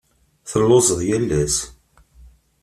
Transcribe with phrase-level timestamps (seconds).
[0.49, 1.57] Telluẓeḍ yal ass.